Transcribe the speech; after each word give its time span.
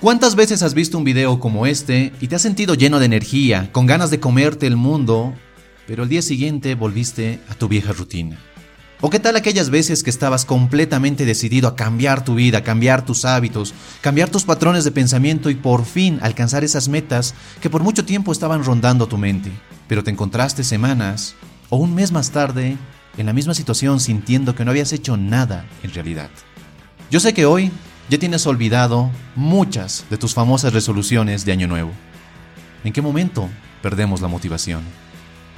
¿Cuántas 0.00 0.34
veces 0.34 0.62
has 0.62 0.72
visto 0.72 0.96
un 0.96 1.04
video 1.04 1.40
como 1.40 1.66
este 1.66 2.14
y 2.22 2.28
te 2.28 2.34
has 2.34 2.40
sentido 2.40 2.72
lleno 2.72 3.00
de 3.00 3.04
energía, 3.04 3.70
con 3.70 3.84
ganas 3.84 4.10
de 4.10 4.18
comerte 4.18 4.66
el 4.66 4.76
mundo, 4.76 5.34
pero 5.86 6.04
el 6.04 6.08
día 6.08 6.22
siguiente 6.22 6.74
volviste 6.74 7.38
a 7.50 7.54
tu 7.54 7.68
vieja 7.68 7.92
rutina? 7.92 8.38
¿O 9.02 9.10
qué 9.10 9.18
tal 9.18 9.36
aquellas 9.36 9.68
veces 9.68 10.02
que 10.02 10.08
estabas 10.08 10.46
completamente 10.46 11.26
decidido 11.26 11.68
a 11.68 11.76
cambiar 11.76 12.24
tu 12.24 12.34
vida, 12.34 12.64
cambiar 12.64 13.04
tus 13.04 13.26
hábitos, 13.26 13.74
cambiar 14.00 14.30
tus 14.30 14.44
patrones 14.44 14.84
de 14.84 14.90
pensamiento 14.90 15.50
y 15.50 15.54
por 15.54 15.84
fin 15.84 16.18
alcanzar 16.22 16.64
esas 16.64 16.88
metas 16.88 17.34
que 17.60 17.68
por 17.68 17.82
mucho 17.82 18.06
tiempo 18.06 18.32
estaban 18.32 18.64
rondando 18.64 19.06
tu 19.06 19.18
mente, 19.18 19.52
pero 19.86 20.02
te 20.02 20.10
encontraste 20.10 20.64
semanas 20.64 21.34
o 21.68 21.76
un 21.76 21.94
mes 21.94 22.10
más 22.10 22.30
tarde 22.30 22.78
en 23.18 23.26
la 23.26 23.34
misma 23.34 23.52
situación 23.52 24.00
sintiendo 24.00 24.54
que 24.54 24.64
no 24.64 24.70
habías 24.70 24.94
hecho 24.94 25.18
nada 25.18 25.66
en 25.82 25.92
realidad? 25.92 26.30
Yo 27.10 27.20
sé 27.20 27.34
que 27.34 27.44
hoy 27.44 27.70
ya 28.10 28.18
tienes 28.18 28.44
olvidado 28.48 29.08
muchas 29.36 30.04
de 30.10 30.18
tus 30.18 30.34
famosas 30.34 30.72
resoluciones 30.72 31.44
de 31.44 31.52
Año 31.52 31.68
Nuevo. 31.68 31.92
¿En 32.82 32.92
qué 32.92 33.00
momento 33.00 33.48
perdemos 33.82 34.20
la 34.20 34.26
motivación? 34.26 34.82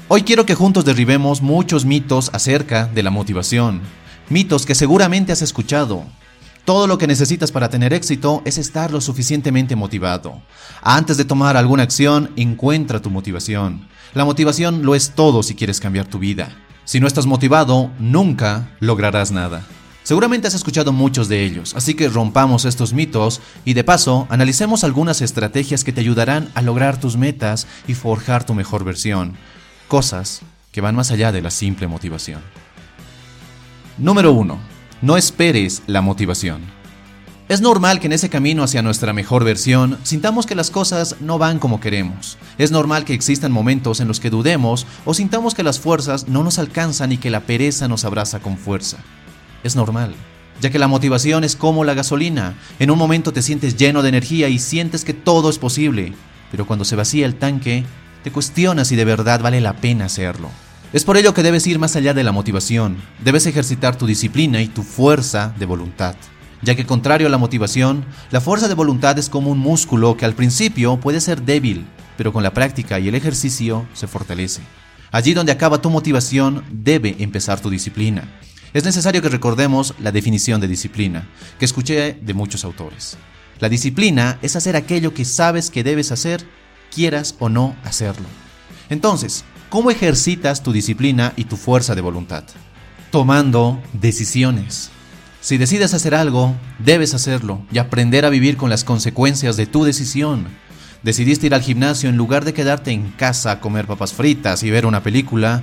Hoy 0.09 0.23
quiero 0.23 0.45
que 0.45 0.55
juntos 0.55 0.85
derribemos 0.85 1.41
muchos 1.41 1.87
mitos 1.87 2.29
acerca 2.35 2.85
de 2.85 3.03
la 3.03 3.11
motivación. 3.11 3.81
Mitos 4.29 4.67
que 4.67 4.75
seguramente 4.75 5.33
has 5.33 5.41
escuchado. 5.41 6.05
Todo 6.67 6.87
lo 6.87 6.99
que 6.99 7.07
necesitas 7.07 7.51
para 7.51 7.71
tener 7.71 7.95
éxito 7.95 8.43
es 8.45 8.59
estar 8.59 8.91
lo 8.91 9.01
suficientemente 9.01 9.75
motivado. 9.75 10.43
Antes 10.83 11.17
de 11.17 11.25
tomar 11.25 11.57
alguna 11.57 11.85
acción, 11.85 12.33
encuentra 12.37 13.01
tu 13.01 13.09
motivación. 13.09 13.89
La 14.13 14.27
motivación 14.27 14.85
lo 14.85 14.95
es 14.95 15.13
todo 15.15 15.43
si 15.43 15.55
quieres 15.55 15.81
cambiar 15.81 16.07
tu 16.07 16.19
vida. 16.19 16.51
Si 16.85 17.01
no 17.01 17.07
estás 17.07 17.25
motivado, 17.25 17.91
nunca 17.99 18.69
lograrás 18.79 19.33
nada. 19.33 19.65
Seguramente 20.05 20.49
has 20.49 20.55
escuchado 20.55 20.93
muchos 20.93 21.29
de 21.29 21.45
ellos, 21.45 21.75
así 21.77 21.95
que 21.95 22.09
rompamos 22.09 22.65
estos 22.65 22.93
mitos 22.93 23.41
y 23.65 23.75
de 23.75 23.85
paso 23.85 24.27
analicemos 24.31 24.83
algunas 24.83 25.21
estrategias 25.21 25.85
que 25.85 25.93
te 25.93 26.01
ayudarán 26.01 26.51
a 26.55 26.63
lograr 26.63 26.99
tus 26.99 27.17
metas 27.17 27.69
y 27.87 27.95
forjar 27.95 28.45
tu 28.45 28.55
mejor 28.55 28.83
versión. 28.83 29.37
Cosas 29.87 30.41
que 30.73 30.81
van 30.81 30.97
más 30.97 31.13
allá 31.13 31.31
de 31.31 31.41
la 31.41 31.51
simple 31.51 31.87
motivación. 31.87 32.41
Número 33.97 34.33
1. 34.33 34.59
No 35.03 35.17
esperes 35.17 35.83
la 35.87 36.01
motivación. 36.01 36.63
Es 37.49 37.61
normal 37.61 38.01
que 38.01 38.07
en 38.07 38.15
ese 38.15 38.29
camino 38.31 38.65
hacia 38.65 38.83
nuestra 38.83 39.13
mejor 39.13 39.45
versión 39.45 39.99
sintamos 40.03 40.47
que 40.47 40.55
las 40.57 40.71
cosas 40.71 41.17
no 41.21 41.39
van 41.39 41.61
como 41.61 41.79
queremos. 41.79 42.39
Es 42.59 42.73
normal 42.73 43.05
que 43.05 43.15
existan 43.15 43.53
momentos 43.53 44.01
en 44.01 44.09
los 44.09 44.19
que 44.19 44.31
dudemos 44.31 44.85
o 45.05 45.15
sintamos 45.15 45.55
que 45.55 45.63
las 45.63 45.79
fuerzas 45.79 46.27
no 46.27 46.43
nos 46.43 46.59
alcanzan 46.59 47.13
y 47.13 47.19
que 47.19 47.31
la 47.31 47.41
pereza 47.41 47.87
nos 47.87 48.05
abraza 48.05 48.41
con 48.41 48.59
fuerza 48.59 48.99
es 49.65 49.77
normal, 49.77 50.15
ya 50.61 50.71
que 50.71 50.79
la 50.79 50.89
motivación 50.89 51.45
es 51.45 51.57
como 51.57 51.85
la 51.85 51.95
gasolina. 51.95 52.55
En 52.79 52.91
un 52.91 52.99
momento 52.99 53.33
te 53.33 53.43
sientes 53.43 53.77
lleno 53.77 54.03
de 54.03 54.09
energía 54.09 54.49
y 54.49 54.59
sientes 54.59 55.05
que 55.05 55.15
todo 55.15 55.51
es 55.51 55.59
posible, 55.59 56.13
pero 56.51 56.67
cuando 56.67 56.85
se 56.85 56.97
vacía 56.97 57.27
el 57.27 57.37
tanque, 57.37 57.85
te 58.23 58.31
cuestionas 58.31 58.89
si 58.89 58.97
de 58.97 59.05
verdad 59.05 59.41
vale 59.41 59.61
la 59.61 59.75
pena 59.75 60.05
hacerlo. 60.07 60.51
Es 60.93 61.05
por 61.05 61.17
ello 61.17 61.33
que 61.33 61.43
debes 61.43 61.67
ir 61.67 61.79
más 61.79 61.97
allá 61.97 62.13
de 62.13 62.23
la 62.23 62.33
motivación, 62.33 62.99
debes 63.25 63.47
ejercitar 63.47 63.97
tu 63.97 64.07
disciplina 64.07 64.61
y 64.61 64.69
tu 64.69 64.83
fuerza 64.83 65.55
de 65.59 65.65
voluntad, 65.65 66.15
ya 66.61 66.75
que 66.75 66.85
contrario 66.85 67.27
a 67.27 67.31
la 67.31 67.39
motivación, 67.39 68.05
la 68.31 68.43
fuerza 68.43 68.69
de 68.69 68.75
voluntad 68.75 69.19
es 69.19 69.31
como 69.31 69.51
un 69.51 69.59
músculo 69.59 70.17
que 70.17 70.27
al 70.27 70.35
principio 70.35 71.01
puede 71.01 71.21
ser 71.21 71.43
débil, 71.43 71.87
pero 72.19 72.33
con 72.33 72.43
la 72.43 72.53
práctica 72.53 73.01
y 73.01 73.09
el 73.09 73.15
ejercicio 73.15 73.87
se 73.95 74.07
fortalece. 74.07 74.61
Allí 75.11 75.35
donde 75.35 75.53
acaba 75.53 75.81
tu 75.81 75.91
motivación, 75.91 76.63
debe 76.71 77.17
empezar 77.19 77.61
tu 77.61 77.71
disciplina. 77.71 78.25
Es 78.75 78.85
necesario 78.85 79.21
que 79.21 79.29
recordemos 79.29 79.95
la 80.01 80.13
definición 80.13 80.61
de 80.61 80.69
disciplina, 80.69 81.29
que 81.59 81.67
escuché 81.67 82.15
de 82.15 82.35
muchos 82.35 82.65
autores. 82.65 83.19
La 83.61 83.69
disciplina 83.69 84.39
es 84.41 84.57
hacer 84.57 84.77
aquello 84.77 85.13
que 85.13 85.27
sabes 85.27 85.71
que 85.71 85.85
debes 85.85 86.11
hacer, 86.11 86.47
quieras 86.93 87.35
o 87.39 87.51
no 87.51 87.77
hacerlo. 87.85 88.27
Entonces, 88.89 89.45
¿cómo 89.69 89.91
ejercitas 89.91 90.63
tu 90.63 90.73
disciplina 90.73 91.35
y 91.37 91.45
tu 91.45 91.57
fuerza 91.57 91.95
de 91.95 92.01
voluntad? 92.01 92.45
Tomando 93.11 93.79
decisiones. 93.93 94.91
Si 95.43 95.59
decides 95.59 95.93
hacer 95.93 96.15
algo, 96.15 96.55
debes 96.79 97.13
hacerlo 97.13 97.63
y 97.71 97.79
aprender 97.79 98.25
a 98.25 98.31
vivir 98.31 98.57
con 98.57 98.71
las 98.71 98.85
consecuencias 98.85 99.57
de 99.57 99.67
tu 99.67 99.85
decisión. 99.85 100.47
Decidiste 101.03 101.47
ir 101.47 101.55
al 101.55 101.63
gimnasio 101.63 102.09
en 102.09 102.17
lugar 102.17 102.45
de 102.47 102.55
quedarte 102.55 102.93
en 102.93 103.11
casa 103.11 103.51
a 103.51 103.61
comer 103.61 103.87
papas 103.87 104.15
fritas 104.15 104.63
y 104.63 104.71
ver 104.71 104.87
una 104.87 105.03
película, 105.03 105.63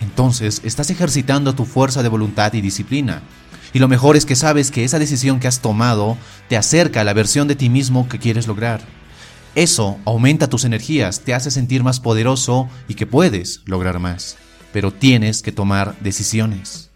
entonces 0.00 0.60
estás 0.64 0.90
ejercitando 0.90 1.54
tu 1.54 1.64
fuerza 1.64 2.02
de 2.02 2.08
voluntad 2.08 2.52
y 2.54 2.60
disciplina. 2.60 3.22
Y 3.72 3.80
lo 3.80 3.88
mejor 3.88 4.16
es 4.16 4.24
que 4.24 4.36
sabes 4.36 4.70
que 4.70 4.84
esa 4.84 4.98
decisión 4.98 5.40
que 5.40 5.48
has 5.48 5.60
tomado 5.60 6.16
te 6.48 6.56
acerca 6.56 7.00
a 7.00 7.04
la 7.04 7.12
versión 7.12 7.48
de 7.48 7.56
ti 7.56 7.68
mismo 7.68 8.08
que 8.08 8.18
quieres 8.18 8.46
lograr. 8.46 8.80
Eso 9.54 9.98
aumenta 10.04 10.48
tus 10.48 10.64
energías, 10.64 11.20
te 11.20 11.34
hace 11.34 11.50
sentir 11.50 11.82
más 11.82 12.00
poderoso 12.00 12.68
y 12.88 12.94
que 12.94 13.06
puedes 13.06 13.62
lograr 13.66 13.98
más. 13.98 14.36
Pero 14.72 14.92
tienes 14.92 15.42
que 15.42 15.52
tomar 15.52 15.96
decisiones. 16.00 16.90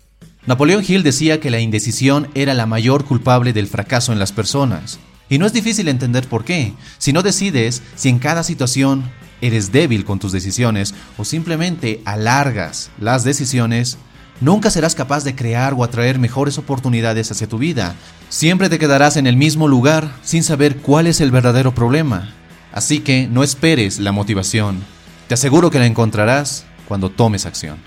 Napoleón 0.47 0.85
Hill 0.87 1.03
decía 1.03 1.41
que 1.41 1.51
la 1.51 1.61
indecisión 1.61 2.29
era 2.35 2.55
la 2.55 2.67
mayor 2.67 3.05
culpable 3.05 3.53
del 3.53 3.67
fracaso 3.67 4.13
en 4.13 4.19
las 4.19 4.33
personas. 4.33 4.99
Y 5.29 5.39
no 5.39 5.47
es 5.47 5.53
difícil 5.53 5.89
entender 5.89 6.27
por 6.27 6.45
qué. 6.45 6.73
Si 6.99 7.13
no 7.13 7.23
decides 7.23 7.83
si 7.97 8.09
en 8.09 8.19
cada 8.19 8.43
situación 8.43 9.05
eres 9.41 9.73
débil 9.73 10.05
con 10.05 10.19
tus 10.19 10.33
decisiones 10.33 10.95
o 11.17 11.25
simplemente 11.25 12.01
alargas 12.05 12.91
las 13.01 13.25
decisiones, 13.25 13.99
nunca 14.41 14.71
serás 14.71 14.95
capaz 14.95 15.25
de 15.25 15.35
crear 15.35 15.75
o 15.75 15.85
atraer 15.85 16.19
mejores 16.19 16.59
oportunidades 16.59 17.31
hacia 17.31 17.49
tu 17.49 17.59
vida. 17.59 17.95
Siempre 18.29 18.69
te 18.69 18.79
quedarás 18.79 19.17
en 19.17 19.27
el 19.27 19.37
mismo 19.37 19.69
lugar 19.69 20.13
sin 20.23 20.43
saber 20.43 20.79
cuál 20.79 21.07
es 21.07 21.21
el 21.21 21.31
verdadero 21.31 21.75
problema. 21.75 22.33
Así 22.73 23.01
que 23.01 23.27
no 23.27 23.43
esperes 23.43 23.99
la 23.99 24.13
motivación. 24.13 24.83
Te 25.27 25.35
aseguro 25.35 25.71
que 25.71 25.79
la 25.79 25.87
encontrarás 25.87 26.65
cuando 26.87 27.11
tomes 27.11 27.47
acción. 27.47 27.79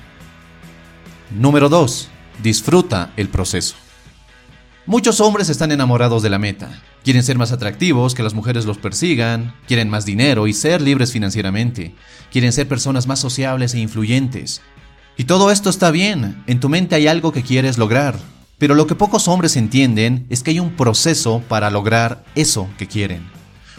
Número 1.32 1.70
2. 1.70 2.10
Disfruta 2.44 3.12
el 3.18 3.30
proceso. 3.30 3.76
Muchos 4.86 5.22
hombres 5.22 5.50
están 5.50 5.72
enamorados 5.72 6.24
de 6.24 6.30
la 6.30 6.40
meta. 6.40 6.82
Quieren 7.04 7.24
ser 7.24 7.38
más 7.38 7.52
atractivos, 7.52 8.14
que 8.14 8.22
las 8.22 8.36
mujeres 8.36 8.66
los 8.66 8.78
persigan, 8.78 9.56
quieren 9.68 9.90
más 9.90 10.06
dinero 10.06 10.46
y 10.46 10.54
ser 10.54 10.82
libres 10.82 11.12
financieramente. 11.12 11.96
Quieren 12.32 12.54
ser 12.54 12.68
personas 12.68 13.08
más 13.08 13.20
sociables 13.20 13.74
e 13.74 13.80
influyentes. 13.80 14.62
Y 15.18 15.24
todo 15.24 15.52
esto 15.52 15.70
está 15.70 15.90
bien, 15.90 16.44
en 16.46 16.60
tu 16.60 16.70
mente 16.70 16.96
hay 16.96 17.08
algo 17.08 17.32
que 17.32 17.42
quieres 17.42 17.78
lograr. 17.78 18.16
Pero 18.60 18.76
lo 18.76 18.86
que 18.86 18.94
pocos 18.94 19.28
hombres 19.28 19.58
entienden 19.58 20.28
es 20.30 20.44
que 20.44 20.52
hay 20.52 20.60
un 20.60 20.76
proceso 20.76 21.42
para 21.48 21.72
lograr 21.72 22.24
eso 22.36 22.70
que 22.78 22.88
quieren. 22.88 23.28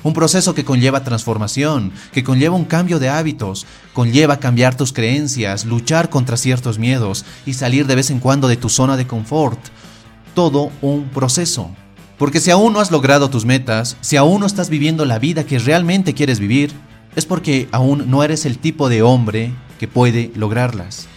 Un 0.02 0.14
proceso 0.14 0.52
que 0.54 0.64
conlleva 0.64 1.04
transformación, 1.04 1.92
que 2.12 2.24
conlleva 2.24 2.56
un 2.56 2.64
cambio 2.64 2.98
de 2.98 3.08
hábitos, 3.08 3.66
conlleva 3.92 4.40
cambiar 4.40 4.76
tus 4.76 4.92
creencias, 4.92 5.64
luchar 5.64 6.10
contra 6.10 6.36
ciertos 6.36 6.80
miedos 6.80 7.24
y 7.46 7.54
salir 7.54 7.86
de 7.86 7.94
vez 7.94 8.10
en 8.10 8.18
cuando 8.18 8.48
de 8.48 8.56
tu 8.56 8.68
zona 8.68 8.96
de 8.96 9.06
confort 9.06 9.60
todo 10.34 10.72
un 10.80 11.08
proceso. 11.10 11.70
Porque 12.22 12.38
si 12.38 12.52
aún 12.52 12.72
no 12.72 12.78
has 12.78 12.92
logrado 12.92 13.30
tus 13.30 13.44
metas, 13.44 13.96
si 14.00 14.16
aún 14.16 14.38
no 14.38 14.46
estás 14.46 14.70
viviendo 14.70 15.04
la 15.04 15.18
vida 15.18 15.42
que 15.42 15.58
realmente 15.58 16.14
quieres 16.14 16.38
vivir, 16.38 16.72
es 17.16 17.26
porque 17.26 17.68
aún 17.72 18.08
no 18.12 18.22
eres 18.22 18.46
el 18.46 18.58
tipo 18.58 18.88
de 18.88 19.02
hombre 19.02 19.52
que 19.80 19.88
puede 19.88 20.30
lograrlas. 20.36 21.08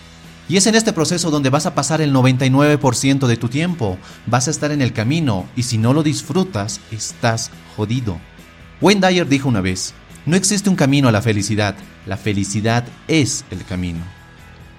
Y 0.49 0.57
es 0.57 0.65
en 0.65 0.73
este 0.73 0.93
proceso 0.93 1.29
donde 1.29 1.51
vas 1.51 1.67
a 1.67 1.75
pasar 1.75 2.01
el 2.01 2.11
99% 2.11 3.27
de 3.27 3.37
tu 3.37 3.49
tiempo, 3.49 3.99
vas 4.25 4.47
a 4.47 4.49
estar 4.49 4.71
en 4.71 4.81
el 4.81 4.93
camino 4.93 5.45
y 5.55 5.61
si 5.61 5.77
no 5.77 5.93
lo 5.93 6.01
disfrutas, 6.01 6.79
estás 6.89 7.51
jodido. 7.77 8.17
Wayne 8.81 9.07
Dyer 9.07 9.27
dijo 9.27 9.47
una 9.47 9.61
vez, 9.61 9.93
No 10.25 10.35
existe 10.35 10.71
un 10.71 10.75
camino 10.75 11.07
a 11.07 11.11
la 11.11 11.21
felicidad, 11.21 11.75
la 12.07 12.17
felicidad 12.17 12.83
es 13.07 13.45
el 13.51 13.63
camino. 13.63 14.14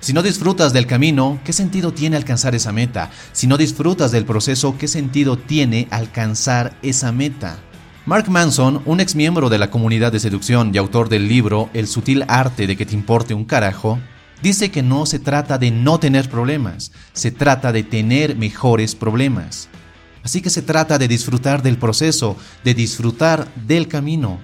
Si 0.00 0.12
no 0.12 0.22
disfrutas 0.22 0.72
del 0.72 0.87
camino, 0.87 1.40
¿qué 1.44 1.52
sentido 1.52 1.93
tiene 1.93 2.16
alcanzar 2.16 2.54
esa 2.54 2.70
meta? 2.70 3.10
Si 3.32 3.46
no 3.46 3.56
disfrutas 3.56 4.12
del 4.12 4.25
proceso, 4.25 4.76
¿qué 4.78 4.88
sentido 4.88 5.37
tiene 5.37 5.88
alcanzar 5.90 6.76
esa 6.82 7.12
meta? 7.12 7.58
Mark 8.04 8.31
Manson, 8.31 8.82
un 8.84 9.00
ex 9.00 9.16
miembro 9.16 9.48
de 9.48 9.58
la 9.58 9.70
comunidad 9.70 10.12
de 10.12 10.20
seducción 10.20 10.70
y 10.72 10.78
autor 10.78 11.08
del 11.08 11.26
libro 11.26 11.70
El 11.72 11.88
sutil 11.88 12.25
arte 12.28 12.69
de 12.69 12.76
que 12.76 12.87
te 12.87 12.94
importe 12.94 13.34
un 13.34 13.44
carajo, 13.44 13.98
dice 14.43 14.70
que 14.70 14.82
no 14.82 15.06
se 15.06 15.19
trata 15.19 15.58
de 15.58 15.72
no 15.72 15.98
tener 15.98 16.31
problemas, 16.31 16.93
se 17.12 17.32
trata 17.32 17.72
de 17.72 17.82
tener 17.82 18.37
mejores 18.37 18.94
problemas. 18.94 19.69
Así 20.22 20.40
que 20.40 20.50
se 20.50 20.62
trata 20.62 20.98
de 20.98 21.08
disfrutar 21.08 21.62
del 21.62 21.78
proceso, 21.78 22.37
de 22.62 22.75
disfrutar 22.75 23.48
del 23.66 23.88
camino. 23.88 24.38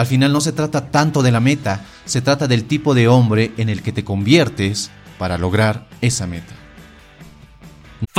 Al 0.00 0.06
final 0.06 0.32
no 0.32 0.40
se 0.40 0.52
trata 0.52 0.90
tanto 0.90 1.22
de 1.22 1.30
la 1.30 1.40
meta, 1.40 1.84
se 2.06 2.22
trata 2.22 2.48
del 2.48 2.64
tipo 2.64 2.94
de 2.94 3.06
hombre 3.06 3.52
en 3.58 3.68
el 3.68 3.82
que 3.82 3.92
te 3.92 4.02
conviertes 4.02 4.90
para 5.18 5.36
lograr 5.36 5.88
esa 6.00 6.26
meta. 6.26 6.54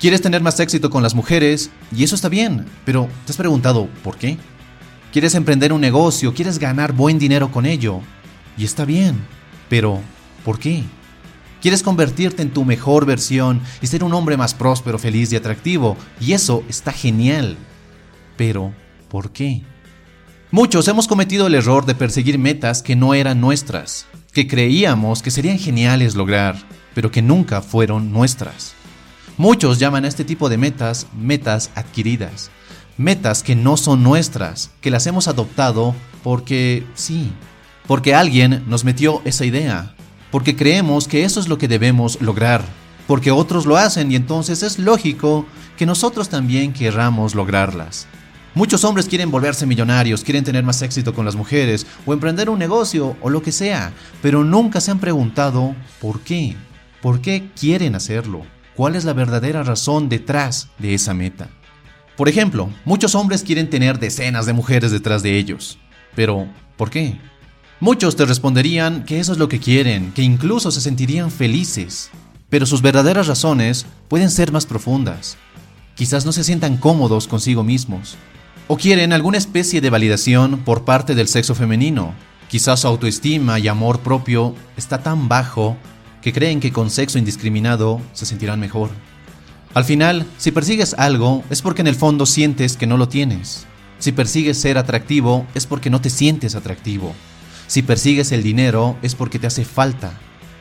Quieres 0.00 0.22
tener 0.22 0.40
más 0.40 0.58
éxito 0.58 0.88
con 0.88 1.02
las 1.02 1.14
mujeres 1.14 1.70
y 1.94 2.04
eso 2.04 2.14
está 2.14 2.30
bien, 2.30 2.64
pero 2.86 3.06
¿te 3.26 3.32
has 3.32 3.36
preguntado 3.36 3.86
por 4.02 4.16
qué? 4.16 4.38
Quieres 5.12 5.34
emprender 5.34 5.74
un 5.74 5.82
negocio, 5.82 6.32
quieres 6.32 6.58
ganar 6.58 6.94
buen 6.94 7.18
dinero 7.18 7.52
con 7.52 7.66
ello 7.66 8.00
y 8.56 8.64
está 8.64 8.86
bien, 8.86 9.18
pero 9.68 10.00
¿por 10.42 10.58
qué? 10.58 10.84
Quieres 11.60 11.82
convertirte 11.82 12.40
en 12.40 12.48
tu 12.48 12.64
mejor 12.64 13.04
versión 13.04 13.60
y 13.82 13.88
ser 13.88 14.02
un 14.02 14.14
hombre 14.14 14.38
más 14.38 14.54
próspero, 14.54 14.98
feliz 14.98 15.30
y 15.34 15.36
atractivo 15.36 15.98
y 16.18 16.32
eso 16.32 16.64
está 16.66 16.92
genial. 16.92 17.58
Pero 18.38 18.72
¿por 19.10 19.32
qué? 19.32 19.60
Muchos 20.50 20.88
hemos 20.88 21.08
cometido 21.08 21.46
el 21.46 21.54
error 21.54 21.84
de 21.84 21.94
perseguir 21.94 22.38
metas 22.38 22.80
que 22.80 22.96
no 22.96 23.12
eran 23.12 23.42
nuestras, 23.42 24.06
que 24.32 24.48
creíamos 24.48 25.20
que 25.20 25.30
serían 25.30 25.58
geniales 25.58 26.14
lograr, 26.14 26.56
pero 26.94 27.10
que 27.10 27.20
nunca 27.20 27.60
fueron 27.60 28.12
nuestras. 28.12 28.79
Muchos 29.40 29.78
llaman 29.78 30.04
a 30.04 30.08
este 30.08 30.22
tipo 30.22 30.50
de 30.50 30.58
metas 30.58 31.06
metas 31.18 31.70
adquiridas, 31.74 32.50
metas 32.98 33.42
que 33.42 33.56
no 33.56 33.78
son 33.78 34.02
nuestras, 34.02 34.70
que 34.82 34.90
las 34.90 35.06
hemos 35.06 35.28
adoptado 35.28 35.94
porque 36.22 36.86
sí, 36.92 37.32
porque 37.86 38.14
alguien 38.14 38.62
nos 38.66 38.84
metió 38.84 39.22
esa 39.24 39.46
idea, 39.46 39.94
porque 40.30 40.56
creemos 40.56 41.08
que 41.08 41.24
eso 41.24 41.40
es 41.40 41.48
lo 41.48 41.56
que 41.56 41.68
debemos 41.68 42.20
lograr, 42.20 42.62
porque 43.06 43.30
otros 43.30 43.64
lo 43.64 43.78
hacen 43.78 44.12
y 44.12 44.16
entonces 44.16 44.62
es 44.62 44.78
lógico 44.78 45.46
que 45.78 45.86
nosotros 45.86 46.28
también 46.28 46.74
querramos 46.74 47.34
lograrlas. 47.34 48.08
Muchos 48.54 48.84
hombres 48.84 49.08
quieren 49.08 49.30
volverse 49.30 49.64
millonarios, 49.64 50.22
quieren 50.22 50.44
tener 50.44 50.64
más 50.64 50.82
éxito 50.82 51.14
con 51.14 51.24
las 51.24 51.34
mujeres 51.34 51.86
o 52.04 52.12
emprender 52.12 52.50
un 52.50 52.58
negocio 52.58 53.16
o 53.22 53.30
lo 53.30 53.40
que 53.40 53.52
sea, 53.52 53.94
pero 54.20 54.44
nunca 54.44 54.82
se 54.82 54.90
han 54.90 54.98
preguntado 54.98 55.74
por 55.98 56.20
qué, 56.20 56.56
por 57.00 57.22
qué 57.22 57.48
quieren 57.58 57.94
hacerlo 57.94 58.44
cuál 58.76 58.96
es 58.96 59.04
la 59.04 59.12
verdadera 59.12 59.62
razón 59.62 60.08
detrás 60.08 60.68
de 60.78 60.94
esa 60.94 61.14
meta. 61.14 61.48
Por 62.16 62.28
ejemplo, 62.28 62.68
muchos 62.84 63.14
hombres 63.14 63.42
quieren 63.42 63.70
tener 63.70 63.98
decenas 63.98 64.46
de 64.46 64.52
mujeres 64.52 64.90
detrás 64.90 65.22
de 65.22 65.38
ellos. 65.38 65.78
Pero, 66.14 66.46
¿por 66.76 66.90
qué? 66.90 67.18
Muchos 67.80 68.14
te 68.14 68.26
responderían 68.26 69.04
que 69.04 69.20
eso 69.20 69.32
es 69.32 69.38
lo 69.38 69.48
que 69.48 69.58
quieren, 69.58 70.12
que 70.12 70.22
incluso 70.22 70.70
se 70.70 70.82
sentirían 70.82 71.30
felices. 71.30 72.10
Pero 72.50 72.66
sus 72.66 72.82
verdaderas 72.82 73.26
razones 73.26 73.86
pueden 74.08 74.30
ser 74.30 74.52
más 74.52 74.66
profundas. 74.66 75.38
Quizás 75.94 76.26
no 76.26 76.32
se 76.32 76.44
sientan 76.44 76.76
cómodos 76.76 77.26
consigo 77.26 77.62
mismos. 77.62 78.16
O 78.68 78.76
quieren 78.76 79.12
alguna 79.12 79.38
especie 79.38 79.80
de 79.80 79.88
validación 79.88 80.58
por 80.58 80.84
parte 80.84 81.14
del 81.14 81.28
sexo 81.28 81.54
femenino. 81.54 82.12
Quizás 82.48 82.80
su 82.80 82.86
autoestima 82.86 83.58
y 83.58 83.68
amor 83.68 84.00
propio 84.00 84.54
está 84.76 85.02
tan 85.02 85.28
bajo 85.28 85.76
que 86.22 86.32
creen 86.32 86.60
que 86.60 86.72
con 86.72 86.90
sexo 86.90 87.18
indiscriminado 87.18 88.00
se 88.12 88.26
sentirán 88.26 88.60
mejor. 88.60 88.90
Al 89.72 89.84
final, 89.84 90.26
si 90.36 90.50
persigues 90.50 90.94
algo, 90.98 91.44
es 91.50 91.62
porque 91.62 91.82
en 91.82 91.86
el 91.86 91.94
fondo 91.94 92.26
sientes 92.26 92.76
que 92.76 92.86
no 92.86 92.96
lo 92.96 93.08
tienes. 93.08 93.66
Si 93.98 94.12
persigues 94.12 94.58
ser 94.58 94.78
atractivo, 94.78 95.46
es 95.54 95.66
porque 95.66 95.90
no 95.90 96.00
te 96.00 96.10
sientes 96.10 96.54
atractivo. 96.54 97.14
Si 97.66 97.82
persigues 97.82 98.32
el 98.32 98.42
dinero, 98.42 98.96
es 99.02 99.14
porque 99.14 99.38
te 99.38 99.46
hace 99.46 99.64
falta. 99.64 100.18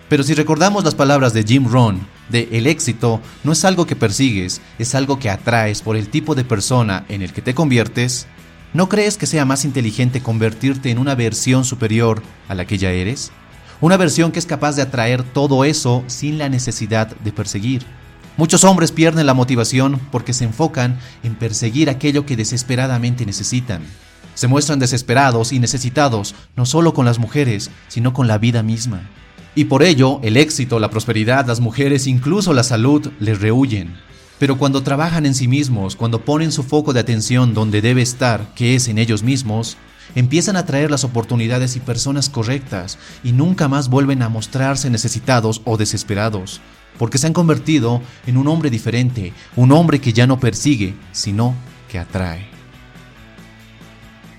Pero 0.09 0.23
si 0.23 0.33
recordamos 0.33 0.83
las 0.83 0.95
palabras 0.95 1.33
de 1.33 1.43
Jim 1.43 1.67
Rohn, 1.67 2.05
de 2.29 2.49
el 2.51 2.67
éxito 2.67 3.21
no 3.43 3.51
es 3.51 3.65
algo 3.65 3.85
que 3.85 3.95
persigues, 3.95 4.61
es 4.77 4.93
algo 4.93 5.19
que 5.19 5.29
atraes 5.29 5.81
por 5.81 5.95
el 5.95 6.09
tipo 6.09 6.35
de 6.35 6.43
persona 6.43 7.05
en 7.09 7.21
el 7.21 7.33
que 7.33 7.41
te 7.41 7.55
conviertes, 7.55 8.27
¿no 8.73 8.89
crees 8.89 9.17
que 9.17 9.25
sea 9.25 9.45
más 9.45 9.65
inteligente 9.65 10.21
convertirte 10.21 10.91
en 10.91 10.99
una 10.99 11.15
versión 11.15 11.65
superior 11.65 12.21
a 12.47 12.55
la 12.55 12.65
que 12.65 12.77
ya 12.77 12.91
eres? 12.91 13.31
Una 13.81 13.95
versión 13.95 14.33
que 14.33 14.39
es 14.39 14.45
capaz 14.45 14.75
de 14.75 14.81
atraer 14.81 15.23
todo 15.23 15.63
eso 15.63 16.03
sin 16.07 16.37
la 16.37 16.49
necesidad 16.49 17.07
de 17.07 17.31
perseguir. 17.31 17.85
Muchos 18.35 18.65
hombres 18.65 18.91
pierden 18.91 19.25
la 19.25 19.33
motivación 19.33 20.01
porque 20.11 20.33
se 20.33 20.43
enfocan 20.43 20.99
en 21.23 21.35
perseguir 21.35 21.89
aquello 21.89 22.25
que 22.25 22.35
desesperadamente 22.35 23.25
necesitan. 23.25 23.81
Se 24.35 24.47
muestran 24.47 24.79
desesperados 24.79 25.53
y 25.53 25.59
necesitados 25.59 26.35
no 26.57 26.65
solo 26.65 26.93
con 26.93 27.05
las 27.05 27.19
mujeres, 27.19 27.71
sino 27.87 28.13
con 28.13 28.27
la 28.27 28.37
vida 28.37 28.63
misma. 28.63 29.09
Y 29.55 29.65
por 29.65 29.81
ello, 29.81 30.19
el 30.23 30.35
éxito, 30.35 30.79
la 30.79 30.89
prosperidad, 30.89 31.47
las 31.47 31.61
mujeres, 31.61 32.05
incluso 32.05 32.53
la 32.53 32.63
salud, 32.63 33.09
les 33.19 33.39
rehuyen. 33.39 33.95
Pero 34.39 34.57
cuando 34.57 34.83
trabajan 34.83 35.25
en 35.25 35.35
sí 35.35 35.47
mismos, 35.47 35.95
cuando 35.95 36.23
ponen 36.25 36.51
su 36.51 36.63
foco 36.63 36.91
de 36.91 36.99
atención 36.99 37.53
donde 37.53 37.81
debe 37.81 38.01
estar, 38.01 38.53
que 38.55 38.75
es 38.75 38.87
en 38.89 38.97
ellos 38.97 39.23
mismos, 39.23 39.77
empiezan 40.15 40.55
a 40.55 40.65
traer 40.65 40.91
las 40.91 41.03
oportunidades 41.03 41.75
y 41.75 41.79
personas 41.79 42.29
correctas 42.29 42.97
y 43.23 43.31
nunca 43.31 43.67
más 43.67 43.89
vuelven 43.89 44.21
a 44.21 44.29
mostrarse 44.29 44.89
necesitados 44.89 45.61
o 45.65 45.77
desesperados, 45.77 46.61
porque 46.97 47.17
se 47.17 47.27
han 47.27 47.33
convertido 47.33 48.01
en 48.27 48.37
un 48.37 48.47
hombre 48.47 48.69
diferente, 48.69 49.33
un 49.55 49.71
hombre 49.71 49.99
que 49.99 50.13
ya 50.13 50.27
no 50.27 50.39
persigue, 50.39 50.95
sino 51.11 51.55
que 51.89 51.99
atrae. 51.99 52.47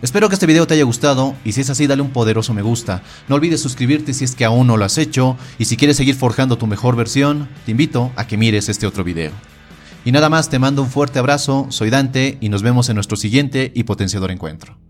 Espero 0.02 0.28
que 0.30 0.34
este 0.34 0.46
video 0.46 0.66
te 0.66 0.74
haya 0.74 0.84
gustado 0.84 1.34
y 1.44 1.52
si 1.52 1.60
es 1.60 1.68
así 1.68 1.86
dale 1.86 2.00
un 2.00 2.10
poderoso 2.10 2.54
me 2.54 2.62
gusta. 2.62 3.02
No 3.28 3.34
olvides 3.34 3.60
suscribirte 3.60 4.14
si 4.14 4.24
es 4.24 4.34
que 4.34 4.46
aún 4.46 4.66
no 4.66 4.78
lo 4.78 4.86
has 4.86 4.96
hecho 4.96 5.36
y 5.58 5.66
si 5.66 5.76
quieres 5.76 5.98
seguir 5.98 6.14
forjando 6.14 6.56
tu 6.56 6.66
mejor 6.66 6.96
versión, 6.96 7.48
te 7.66 7.72
invito 7.72 8.10
a 8.16 8.26
que 8.26 8.38
mires 8.38 8.70
este 8.70 8.86
otro 8.86 9.04
video. 9.04 9.32
Y 10.02 10.12
nada 10.12 10.30
más, 10.30 10.48
te 10.48 10.58
mando 10.58 10.82
un 10.82 10.88
fuerte 10.88 11.18
abrazo, 11.18 11.66
soy 11.68 11.90
Dante 11.90 12.38
y 12.40 12.48
nos 12.48 12.62
vemos 12.62 12.88
en 12.88 12.94
nuestro 12.94 13.18
siguiente 13.18 13.70
y 13.74 13.82
potenciador 13.84 14.30
encuentro. 14.30 14.89